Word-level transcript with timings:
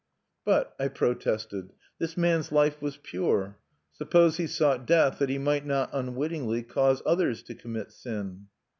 "But," 0.45 0.75
I 0.79 0.87
protested, 0.87 1.73
"this 1.99 2.17
man's 2.17 2.51
life 2.51 2.81
was 2.81 2.97
pure.... 2.97 3.59
Suppose 3.91 4.37
he 4.37 4.47
sought 4.47 4.87
death 4.87 5.19
that 5.19 5.29
he 5.29 5.37
might 5.37 5.63
not, 5.63 5.91
unwittingly, 5.93 6.63
cause 6.63 7.03
others 7.05 7.43
to 7.43 7.53
commit 7.53 7.91
sin?" 7.91 8.47